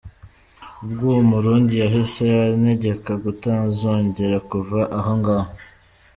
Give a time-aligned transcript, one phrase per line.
[0.83, 5.51] Ubwo uwo murundi yahise antegeka kutazongera kuva aho ngaho.